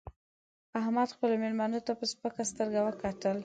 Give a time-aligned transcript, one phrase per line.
[0.79, 3.37] احمد خپلو مېلمنو ته په سپکه سترګه وکتل